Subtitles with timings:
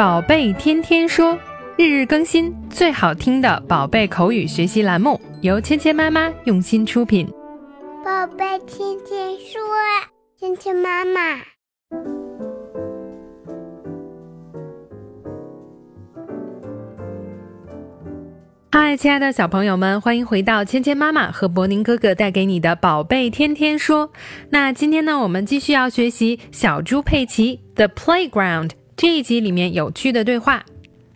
[0.00, 1.38] 宝贝天天说，
[1.76, 7.28] 日日更新，最好听的宝贝口语学习栏目，由芊芊妈妈用心出品。
[8.02, 9.60] 宝贝天天说，
[10.38, 11.42] 芊芊妈妈。
[18.72, 24.10] 嗨，亲爱的小朋友们，欢迎回到芊芊妈妈和博宁哥哥带给你的宝贝天天说。
[24.48, 30.62] 那今天呢，我们继续要学习小猪佩奇 The Playground 这一集里面有趣的对话。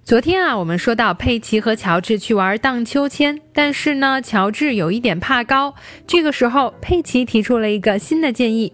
[0.04, 5.74] 昨天啊，我们说到佩奇和乔治去玩荡秋千，但是呢，乔治有一点怕高。
[6.06, 8.72] 这个时候，佩奇提出了一个新的建议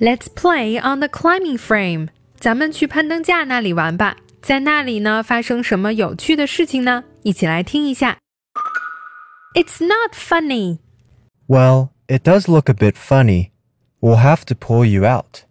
[0.00, 2.08] ：Let's play on the climbing frame。
[2.40, 4.16] 咱们去攀登架那里玩吧。
[4.42, 7.04] 在那里呢，发生什么有趣的事情呢？
[7.22, 8.18] 一起来听一下。
[9.54, 10.78] It's not funny.
[11.46, 13.50] Well, it does look a bit funny.
[14.00, 15.47] We'll have to pull you out.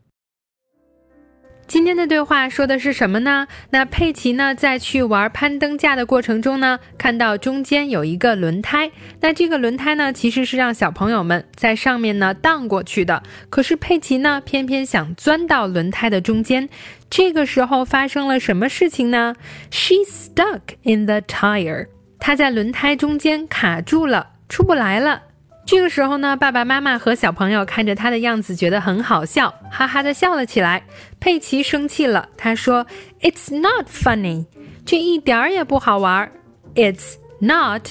[1.68, 3.46] 今天的对话说的是什么呢？
[3.72, 8.90] 那佩奇呢，在去玩攀登架的过程中呢，看到中间有一个轮胎。
[9.20, 13.22] 那这个轮胎呢，其实是让小朋友们在上面呢荡过去的。
[13.50, 16.70] 可是佩奇呢，偏偏想钻到轮胎的中间。
[17.10, 19.36] 这个时候发生了什么事情呢
[19.70, 21.88] ？She's stuck in the tire.
[22.18, 25.24] 她在轮胎中间卡住了，出不来了。
[25.68, 30.82] 这个时候呢，爸爸妈妈和小朋友看着他的样子，觉得很好笑，哈哈的笑了起来。
[31.20, 32.88] 佩奇生气了，他说
[33.20, 34.46] ：“It's not funny，
[34.86, 36.32] 这一点儿也不好玩。
[36.74, 37.90] It's not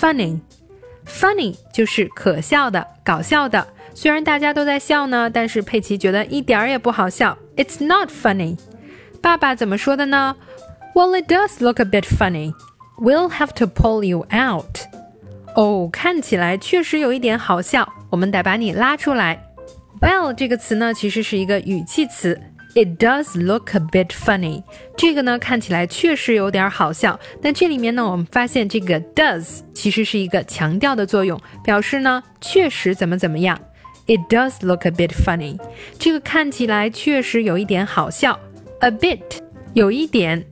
[0.00, 0.40] funny。
[1.06, 3.68] Funny 就是可笑的、搞笑的。
[3.94, 7.38] 虽然大家都在笑呢，但是佩奇觉得一点儿也不好笑。
[7.56, 8.58] It's not funny。
[9.20, 10.34] 爸爸怎么说的呢
[10.92, 12.52] ？Well, it does look a bit funny.
[12.98, 14.80] We'll have to pull you out.
[15.54, 19.42] 哦，看起来确实有一点好笑，我们得把你拉出来。
[20.00, 22.40] Well 这个词呢，其实是一个语气词。
[22.74, 24.62] It does look a bit funny。
[24.96, 27.20] 这个呢，看起来确实有点好笑。
[27.42, 33.60] 那这里面呢，我们发现这个 does 其实是一个强调的作用，表示呢确实怎么怎么样。
[34.06, 35.60] It does look a bit funny。
[35.98, 38.40] 这个看起来确实有一点好笑。
[38.80, 39.20] A bit
[39.74, 40.44] 有一点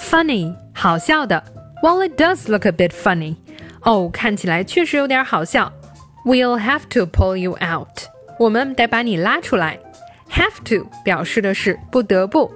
[0.00, 1.44] ，funny 好笑的。
[1.82, 3.36] Well, it does look a bit funny。
[3.84, 5.72] 哦，看起来确实有点好笑。
[6.24, 8.06] We'll have to pull you out。
[8.38, 9.78] 我们得把你拉出来。
[10.30, 12.52] Have to 表示的是不得不。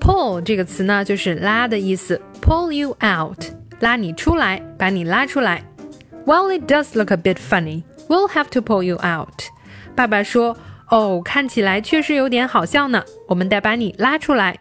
[0.00, 2.20] Pull 这个词呢，就是拉的意思。
[2.42, 3.44] Pull you out，
[3.80, 5.62] 拉你出来，把你拉出来。
[6.26, 7.84] Well, it does look a bit funny.
[8.08, 9.44] We'll have to pull you out。
[9.94, 10.56] 爸爸说
[10.90, 13.04] ：“哦，看起来确实有点好笑呢。
[13.28, 14.58] 我们得把你拉出来。”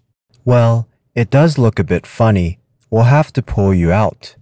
[0.45, 2.59] Well, it does look a bit funny.
[2.91, 4.37] We'll have to pull you out.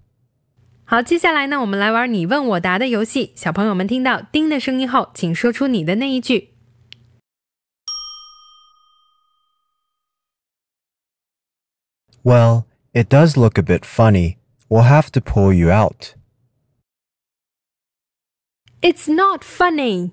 [0.91, 3.33] 好，接下来呢，我们来玩你问我答的游戏。
[3.34, 6.55] 小朋友们听到“叮”的声音后，请说出你的那一句。
[12.23, 14.37] Well, it does look a bit funny.
[14.69, 16.15] We'll have to pull you out.
[18.81, 20.12] It's not funny.